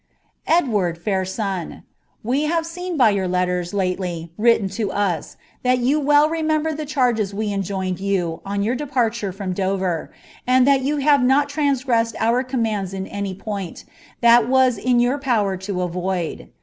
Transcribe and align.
■^ESWABB, 0.47 1.03
PAIS 1.05 1.37
HOB,• 1.37 1.67
We 2.23 2.45
have 2.45 2.65
seen 2.65 2.97
by 2.97 3.11
your 3.11 3.27
letters 3.27 3.71
lately 3.71 4.31
written 4.35 4.67
to 4.69 4.91
us, 4.91 5.37
that 5.61 5.77
you 5.77 5.99
well 5.99 6.27
remembered 6.27 6.79
le 6.79 6.87
cliarges 6.87 7.35
we 7.35 7.53
ei\joinod 7.53 7.99
you 7.99 8.41
on 8.43 8.63
your 8.63 8.73
departure 8.73 9.31
from 9.31 9.53
DoTer, 9.53 10.09
and 10.47 10.65
that 10.65 10.81
you 10.81 10.97
have 10.97 11.21
N 11.21 11.45
transgressed 11.45 12.15
our 12.19 12.41
commands 12.43 12.95
in 12.95 13.05
any 13.05 13.35
point, 13.35 13.85
that 14.21 14.49
was 14.49 14.79
in 14.79 14.99
your 14.99 15.19
power 15.19 15.55
to 15.57 15.83
avoid. 15.83 16.49